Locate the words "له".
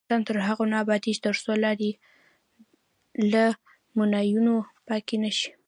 3.31-3.43